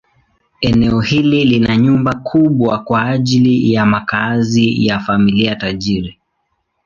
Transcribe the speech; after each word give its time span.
Eneo 0.61 0.99
hili 1.01 1.45
lina 1.45 1.77
nyumba 1.77 2.13
kubwa 2.15 2.79
kwa 2.79 3.03
ajili 3.05 3.73
ya 3.73 3.85
makazi 3.85 4.85
ya 4.87 4.99
familia 4.99 5.55
tajiri. 5.55 6.19